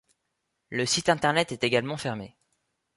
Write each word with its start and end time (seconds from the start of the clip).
Le 0.71 0.87
site 0.87 1.09
Internet 1.09 1.51
est 1.51 1.63
également 1.63 1.95
fermé. 1.95 2.35